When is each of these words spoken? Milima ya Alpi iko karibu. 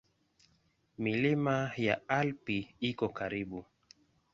Milima 0.97 1.55
ya 1.77 1.95
Alpi 2.19 2.57
iko 2.79 3.05
karibu. 3.17 3.65